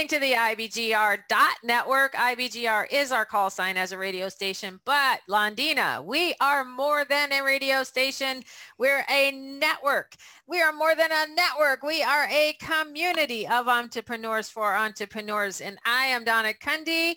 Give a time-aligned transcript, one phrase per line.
[0.00, 2.14] listening to the IBGR dot network.
[2.14, 7.30] IBGR is our call sign as a radio station, but Londina, we are more than
[7.32, 8.42] a radio station.
[8.78, 10.16] We're a network.
[10.46, 11.82] We are more than a network.
[11.82, 15.60] We are a community of entrepreneurs for entrepreneurs.
[15.60, 17.16] And I am Donna Kunde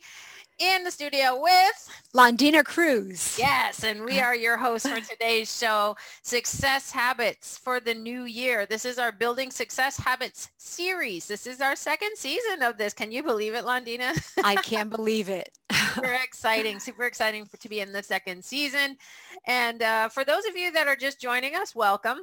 [0.59, 3.37] in the studio with Londina Cruz.
[3.37, 8.65] Yes, and we are your hosts for today's show, Success Habits for the New Year.
[8.65, 11.27] This is our Building Success Habits series.
[11.27, 12.93] This is our second season of this.
[12.93, 14.13] Can you believe it, Londina?
[14.43, 15.49] I can't believe it.
[15.93, 18.97] super exciting, super exciting for, to be in the second season.
[19.47, 22.19] And uh, for those of you that are just joining us, welcome.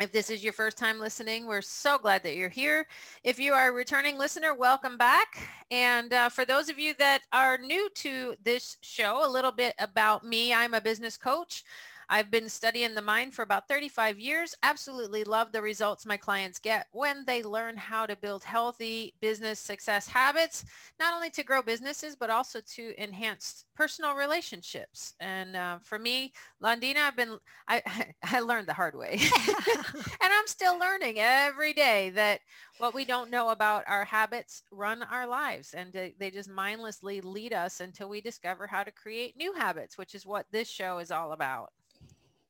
[0.00, 2.88] If this is your first time listening, we're so glad that you're here.
[3.22, 5.48] If you are a returning listener, welcome back.
[5.70, 9.72] And uh, for those of you that are new to this show, a little bit
[9.78, 10.52] about me.
[10.52, 11.62] I'm a business coach.
[12.08, 14.54] I've been studying the mind for about 35 years.
[14.62, 19.58] Absolutely love the results my clients get when they learn how to build healthy business
[19.58, 20.64] success habits,
[21.00, 25.14] not only to grow businesses, but also to enhance personal relationships.
[25.20, 26.32] And uh, for me,
[26.62, 27.38] Londina, I've been,
[27.68, 27.82] I,
[28.22, 29.18] I learned the hard way.
[29.18, 32.40] and I'm still learning every day that
[32.78, 37.20] what we don't know about our habits run our lives and they, they just mindlessly
[37.20, 40.98] lead us until we discover how to create new habits, which is what this show
[40.98, 41.70] is all about.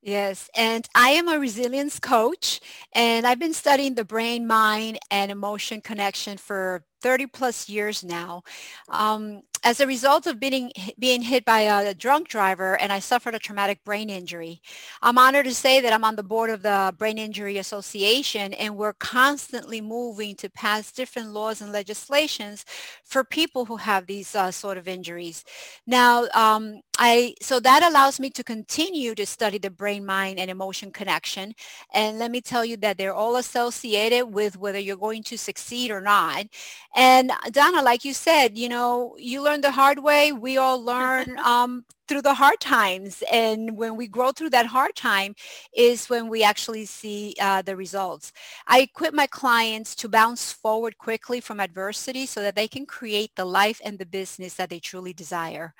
[0.00, 2.60] Yes, and I am a resilience coach,
[2.92, 8.42] and I've been studying the brain, mind, and emotion connection for 30 plus years now.
[8.88, 10.70] Um, as a result of being,
[11.00, 14.62] being hit by a drunk driver and I suffered a traumatic brain injury.
[15.02, 18.76] I'm honored to say that I'm on the board of the Brain Injury Association and
[18.76, 22.64] we're constantly moving to pass different laws and legislations
[23.04, 25.44] for people who have these uh, sort of injuries.
[25.86, 30.50] Now, um, I so that allows me to continue to study the brain, mind, and
[30.50, 31.54] emotion connection.
[31.92, 35.90] And let me tell you that they're all associated with whether you're going to succeed
[35.90, 36.46] or not.
[36.94, 40.32] And Donna, like you said, you know, you learn the hard way.
[40.32, 43.22] We all learn um, through the hard times.
[43.30, 45.34] And when we grow through that hard time
[45.74, 48.32] is when we actually see uh, the results.
[48.66, 53.32] I equip my clients to bounce forward quickly from adversity so that they can create
[53.36, 55.74] the life and the business that they truly desire.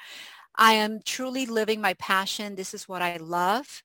[0.58, 2.56] I am truly living my passion.
[2.56, 3.82] This is what I love.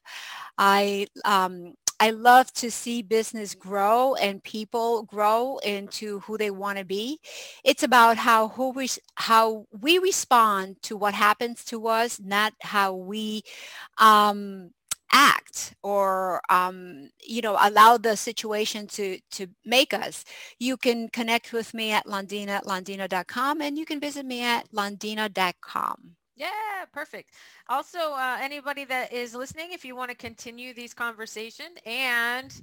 [0.57, 6.79] I um, I love to see business grow and people grow into who they want
[6.79, 7.19] to be.
[7.63, 12.94] It's about how who we how we respond to what happens to us, not how
[12.94, 13.44] we
[14.00, 14.72] um,
[15.13, 20.25] act or um, you know allow the situation to to make us
[20.59, 26.16] you can connect with me at londina at and you can visit me at londina.com
[26.35, 27.31] yeah, perfect.
[27.67, 32.53] Also, uh, anybody that is listening, if you want to continue these conversations and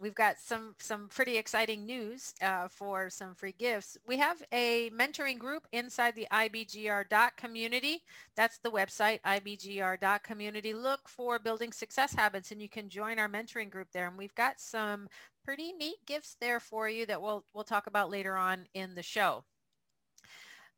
[0.00, 3.96] we've got some some pretty exciting news uh, for some free gifts.
[4.06, 7.06] We have a mentoring group inside the IBGR
[7.36, 8.02] community.
[8.36, 10.72] That's the website, IBGR community.
[10.72, 14.08] Look for building success habits and you can join our mentoring group there.
[14.08, 15.08] And we've got some
[15.44, 19.02] pretty neat gifts there for you that we'll, we'll talk about later on in the
[19.02, 19.44] show.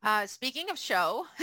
[0.03, 1.27] Uh, speaking of show,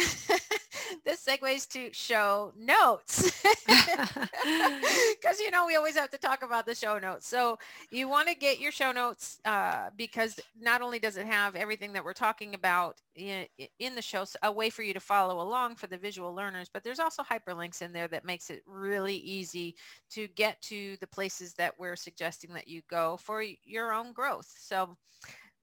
[1.06, 6.74] this segues to show notes because you know we always have to talk about the
[6.74, 7.28] show notes.
[7.28, 7.60] So
[7.92, 11.94] you want to get your show notes uh, because not only does it have everything
[11.94, 13.46] that we're talking about in,
[13.80, 16.84] in the show, a way for you to follow along for the visual learners, but
[16.84, 19.76] there's also hyperlinks in there that makes it really easy
[20.12, 24.52] to get to the places that we're suggesting that you go for your own growth.
[24.60, 24.98] So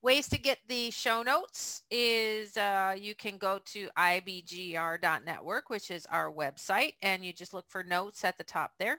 [0.04, 6.04] Ways to get the show notes is uh, you can go to ibgr.network, which is
[6.10, 8.98] our website, and you just look for notes at the top there.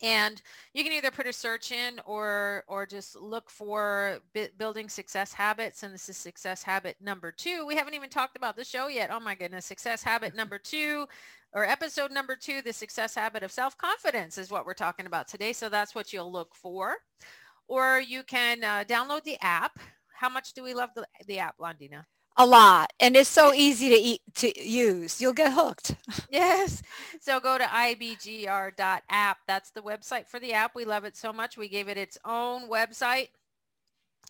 [0.00, 0.40] And
[0.72, 4.20] you can either put a search in or, or just look for
[4.56, 5.82] building success habits.
[5.82, 7.66] And this is success habit number two.
[7.66, 9.10] We haven't even talked about the show yet.
[9.12, 9.66] Oh my goodness.
[9.66, 11.06] Success habit number two
[11.52, 15.52] or episode number two, the success habit of self-confidence is what we're talking about today.
[15.52, 16.94] So that's what you'll look for.
[17.66, 19.78] Or you can uh, download the app
[20.18, 22.04] how much do we love the, the app, Londina?
[22.36, 22.92] A lot.
[23.00, 25.20] And it's so easy to eat, to use.
[25.20, 25.94] You'll get hooked.
[26.30, 26.82] yes.
[27.20, 29.38] So go to ibgr.app.
[29.46, 30.74] That's the website for the app.
[30.74, 31.56] We love it so much.
[31.56, 33.28] We gave it its own website.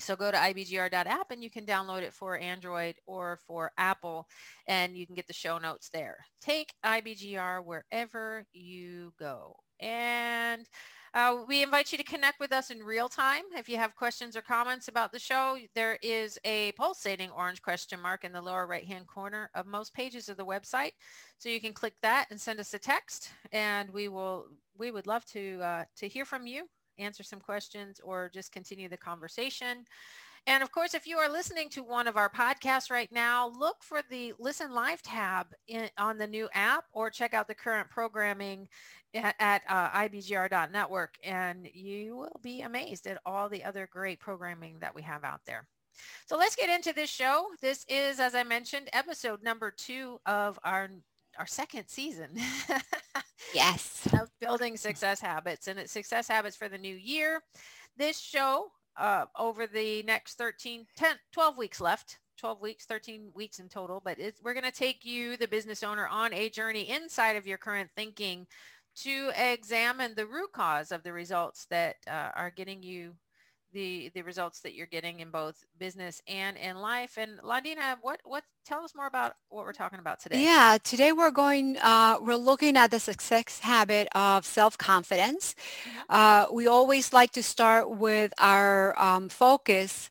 [0.01, 4.27] So go to ibgr.app and you can download it for Android or for Apple
[4.67, 6.19] and you can get the show notes there.
[6.41, 9.57] Take IBGR wherever you go.
[9.81, 10.67] And
[11.15, 13.43] uh, we invite you to connect with us in real time.
[13.57, 18.01] If you have questions or comments about the show, there is a pulsating orange question
[18.01, 20.93] mark in the lower right-hand corner of most pages of the website.
[21.39, 24.47] So you can click that and send us a text and we will,
[24.77, 26.69] we would love to, uh, to hear from you,
[26.99, 29.85] answer some questions or just continue the conversation.
[30.47, 33.83] And of course, if you are listening to one of our podcasts right now, look
[33.83, 37.91] for the Listen Live tab in, on the new app or check out the current
[37.91, 38.69] programming
[39.15, 44.79] at, at uh, ibgr.network and you will be amazed at all the other great programming
[44.81, 45.67] that we have out there.
[46.27, 47.47] So let's get into this show.
[47.61, 50.89] This is, as I mentioned, episode number two of our
[51.39, 52.31] our second season.
[53.55, 54.09] yes.
[54.13, 57.43] Of building success habits and it's success habits for the new year.
[57.97, 62.19] This show uh, over the next 13, 10, 12 weeks left.
[62.39, 66.07] 12 weeks, 13 weeks in total, but we're going to take you, the business owner,
[66.07, 68.47] on a journey inside of your current thinking
[68.95, 73.13] to examine the root cause of the results that uh, are getting you
[73.73, 77.19] the the results that you're getting in both business and in life.
[77.19, 80.43] And Londina, what what tell us more about what we're talking about today?
[80.43, 85.55] Yeah, today we're going uh, we're looking at the success habit of self confidence.
[85.55, 85.99] Mm-hmm.
[86.09, 90.11] Uh, we always like to start with our um, focus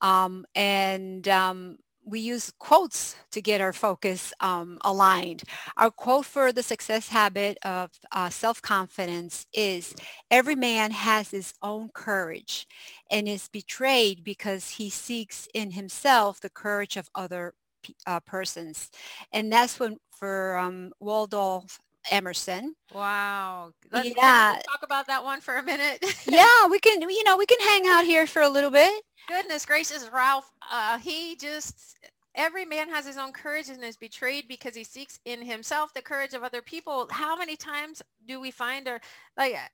[0.00, 5.42] um, and um, we use quotes to get our focus um, aligned.
[5.76, 9.92] Our quote for the success habit of uh, self-confidence is,
[10.30, 12.66] every man has his own courage
[13.10, 17.54] and is betrayed because he seeks in himself the courage of other
[18.06, 18.90] uh, persons.
[19.32, 21.64] And that's when for um, Waldo
[22.10, 22.74] Emerson.
[22.94, 23.72] Wow.
[23.90, 24.58] Let's, yeah.
[24.64, 26.04] talk about that one for a minute.
[26.28, 29.02] yeah, we can, you know, we can hang out here for a little bit.
[29.28, 30.50] Goodness gracious, Ralph.
[30.70, 31.98] Uh, he just,
[32.34, 36.02] every man has his own courage and is betrayed because he seeks in himself the
[36.02, 37.08] courage of other people.
[37.10, 39.00] How many times do we find our,
[39.36, 39.68] like, uh,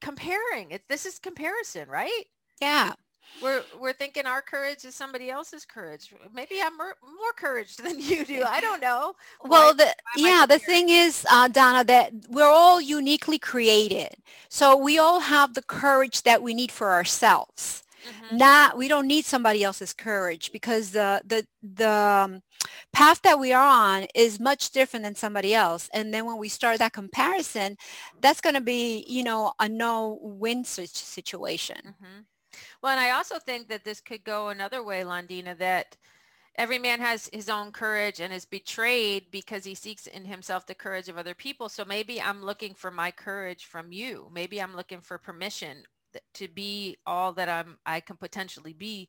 [0.00, 0.70] comparing?
[0.70, 2.24] It, this is comparison, right?
[2.60, 2.94] Yeah
[3.42, 6.12] we're we're thinking our courage is somebody else's courage.
[6.32, 8.42] Maybe I'm more, more courage than you do.
[8.44, 9.14] I don't know.
[9.44, 14.16] Well, the yeah, the thing is, uh, Donna, that we're all uniquely created.
[14.48, 17.82] So we all have the courage that we need for ourselves.
[18.06, 18.36] Mm-hmm.
[18.36, 22.42] Not we don't need somebody else's courage because the the the um,
[22.92, 25.88] path that we are on is much different than somebody else.
[25.92, 27.76] And then when we start that comparison,
[28.20, 31.78] that's going to be you know a no win situation.
[31.78, 32.20] Mm-hmm.
[32.82, 35.96] Well, and I also think that this could go another way, Londina, that
[36.56, 40.74] every man has his own courage and is betrayed because he seeks in himself the
[40.74, 41.68] courage of other people.
[41.68, 44.30] So maybe I'm looking for my courage from you.
[44.32, 45.84] Maybe I'm looking for permission
[46.34, 49.08] to be all that I'm I can potentially be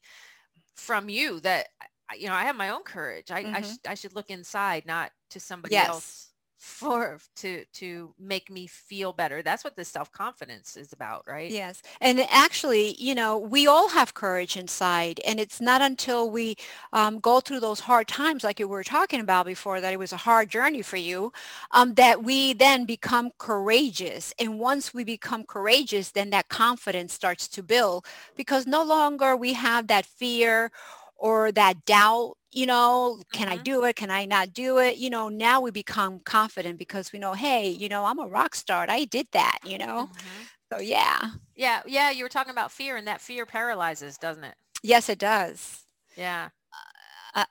[0.76, 1.68] from you that
[2.16, 3.32] you know I have my own courage.
[3.32, 3.56] I mm-hmm.
[3.56, 5.90] I, sh- I should look inside not to somebody yes.
[5.90, 6.27] else
[6.58, 9.42] for to to make me feel better.
[9.42, 11.52] That's what this self-confidence is about right?
[11.52, 16.56] Yes and actually you know we all have courage inside and it's not until we
[16.94, 20.14] um, go through those hard times like you were talking about before that it was
[20.14, 21.32] a hard journey for you
[21.72, 27.48] um, that we then become courageous and once we become courageous then that confidence starts
[27.48, 30.72] to build because no longer we have that fear
[31.18, 33.60] or that doubt you know can mm-hmm.
[33.60, 33.96] i do it?
[33.96, 34.98] Can i not do it?
[34.98, 38.56] You know now we become confident because we know hey you know i'm a rock
[38.56, 38.86] star.
[38.90, 40.10] I did that you know?
[40.12, 40.44] Mm-hmm.
[40.74, 41.20] so yeah.
[41.56, 44.56] Yeah yeah you were talking about fear and that fear paralyzes doesn't it?
[44.82, 45.86] Yes it does.
[46.16, 46.50] Yeah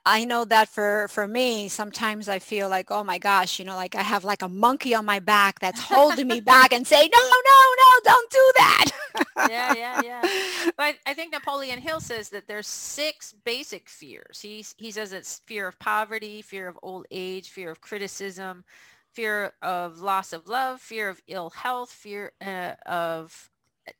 [0.05, 3.77] I know that for, for me, sometimes I feel like, oh my gosh, you know,
[3.77, 7.09] like I have like a monkey on my back that's holding me back and say,
[7.13, 8.85] no, no, no, don't do that.
[9.49, 10.71] yeah, yeah, yeah.
[10.77, 14.41] But I think Napoleon Hill says that there's six basic fears.
[14.41, 18.65] He, he says it's fear of poverty, fear of old age, fear of criticism,
[19.13, 23.51] fear of loss of love, fear of ill health, fear uh, of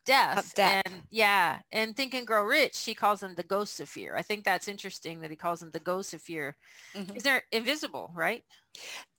[0.05, 0.55] death.
[0.55, 0.83] Death.
[0.87, 4.17] And yeah, and Think and Grow Rich, he calls them the ghosts of fear.
[4.17, 6.57] I think that's interesting that he calls them the ghosts of fear.
[6.95, 7.07] Mm-hmm.
[7.07, 8.43] Because they're invisible, right?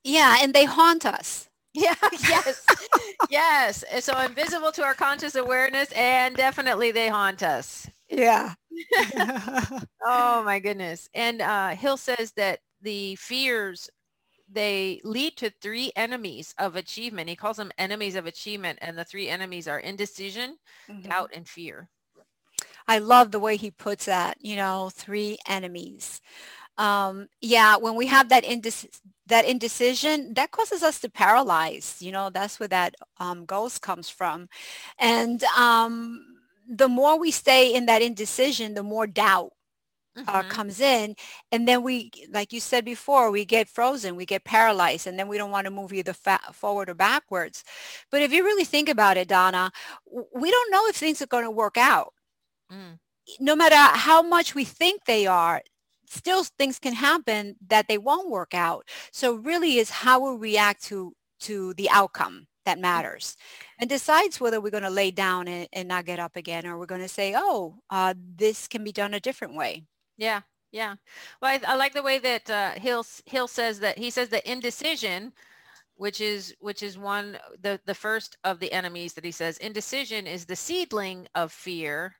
[0.03, 1.49] Yeah, and they haunt us.
[1.73, 1.93] Yeah,
[2.27, 2.65] yes.
[3.29, 3.83] yes.
[3.99, 7.87] So invisible to our conscious awareness and definitely they haunt us.
[8.09, 8.55] Yeah.
[10.03, 11.07] oh my goodness.
[11.13, 13.91] And uh, Hill says that the fears
[14.49, 17.29] they lead to three enemies of achievement.
[17.29, 18.79] He calls them enemies of achievement.
[18.81, 20.57] And the three enemies are indecision,
[20.89, 21.07] mm-hmm.
[21.09, 21.89] doubt, and fear.
[22.87, 26.21] I love the way he puts that, you know, three enemies.
[26.77, 31.97] Um, yeah, when we have that indes- that indecision, that causes us to paralyze.
[31.99, 34.47] You know, that's where that um, ghost comes from.
[34.99, 36.23] And um,
[36.69, 39.51] the more we stay in that indecision, the more doubt
[40.27, 40.49] uh, mm-hmm.
[40.49, 41.15] comes in
[41.51, 45.27] and then we like you said before we get frozen we get paralyzed and then
[45.27, 47.63] we don't want to move either fa- forward or backwards.
[48.11, 49.71] But if you really think about it donna
[50.33, 52.13] we don't know if things are going to work out.
[52.69, 52.99] Mm.
[53.39, 55.61] no matter how much we think they are
[56.09, 58.87] still things can happen that they won't work out.
[59.11, 63.37] So really is how we react to to the outcome that matters
[63.79, 66.77] and decides whether we're going to lay down and, and, not get up again or
[66.77, 69.83] we're going to say oh uh, this can be done a different way
[70.17, 70.95] yeah yeah.
[71.41, 74.49] Well i, I like the way that uh, hill hill says that he says that
[74.49, 75.33] indecision
[75.95, 80.27] which is which is one the the first of the enemies that he says indecision
[80.27, 82.15] is the seedling of fear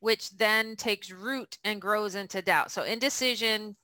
[0.00, 2.70] which then takes root and grows into doubt.
[2.72, 3.76] So indecision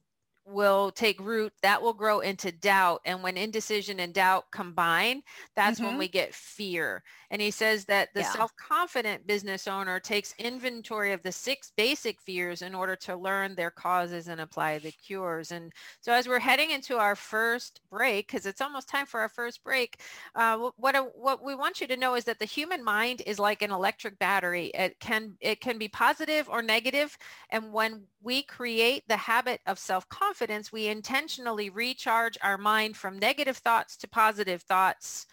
[0.46, 5.20] will take root that will grow into doubt and when indecision and doubt combine
[5.56, 5.88] that's mm-hmm.
[5.88, 8.32] when we get fear and he says that the yeah.
[8.32, 13.70] self-confident business owner takes inventory of the six basic fears in order to learn their
[13.70, 18.46] causes and apply the cures and so as we're heading into our first break because
[18.46, 20.00] it's almost time for our first break
[20.36, 23.62] uh, what what we want you to know is that the human mind is like
[23.62, 27.18] an electric battery it can it can be positive or negative
[27.50, 30.35] and when we create the habit of self-confidence,
[30.72, 35.26] we intentionally recharge our mind from negative thoughts to positive thoughts.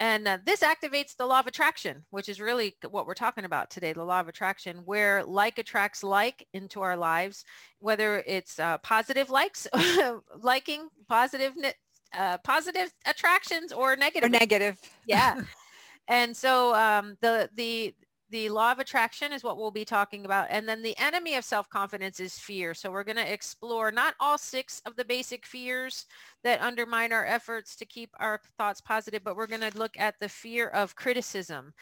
[0.00, 3.70] And uh, this activates the law of attraction, which is really what we're talking about
[3.70, 7.44] today, the law of attraction, where like attracts like into our lives,
[7.78, 9.68] whether it's uh, positive likes,
[10.42, 11.52] liking, positive,
[12.12, 14.28] uh, positive attractions or negative.
[14.28, 14.80] Or negative.
[15.06, 15.40] Yeah.
[16.08, 17.94] and so um, the the
[18.30, 20.48] the law of attraction is what we'll be talking about.
[20.50, 22.74] And then the enemy of self-confidence is fear.
[22.74, 26.06] So we're going to explore not all six of the basic fears
[26.42, 30.14] that undermine our efforts to keep our thoughts positive, but we're going to look at
[30.20, 31.72] the fear of criticism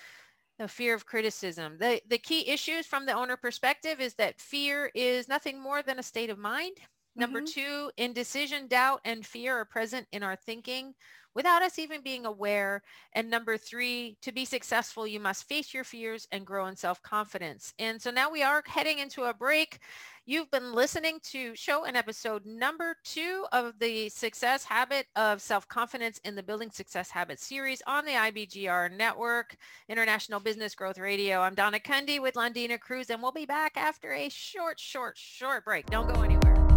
[0.58, 1.76] the fear of criticism.
[1.80, 5.98] The, the key issues from the owner perspective is that fear is nothing more than
[5.98, 6.76] a state of mind.
[7.14, 7.60] Number mm-hmm.
[7.60, 10.94] two, indecision, doubt, and fear are present in our thinking
[11.34, 12.82] without us even being aware.
[13.14, 17.74] And number three, to be successful, you must face your fears and grow in self-confidence.
[17.78, 19.78] And so now we are heading into a break.
[20.24, 26.20] You've been listening to show and episode number two of the success habit of self-confidence
[26.24, 29.56] in the Building Success Habits series on the IBGR network,
[29.88, 31.40] International Business Growth Radio.
[31.40, 35.64] I'm Donna Kunde with Londina Cruz, and we'll be back after a short, short, short
[35.64, 35.86] break.
[35.86, 36.71] Don't go anywhere.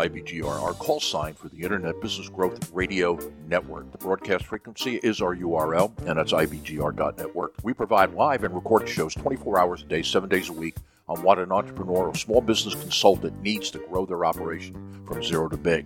[0.00, 3.92] IBGR, our call sign for the Internet Business Growth Radio Network.
[3.92, 7.56] The broadcast frequency is our URL, and that's IBGR.network.
[7.62, 10.76] We provide live and recorded shows 24 hours a day, 7 days a week
[11.06, 15.50] on what an entrepreneur or small business consultant needs to grow their operation from zero
[15.50, 15.84] to big.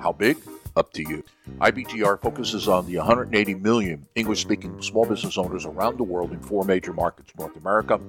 [0.00, 0.36] How big?
[0.76, 1.22] Up to you.
[1.60, 6.40] IBGR focuses on the 180 million English speaking small business owners around the world in
[6.40, 8.00] four major markets North America,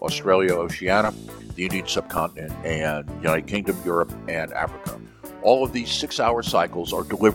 [0.00, 1.12] Australia, Oceania,
[1.54, 4.98] the Indian subcontinent, and United Kingdom, Europe, and Africa.
[5.42, 7.32] All of these six hour cycles are delivered